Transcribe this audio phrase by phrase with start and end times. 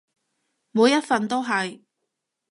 [0.71, 1.83] 每一份都係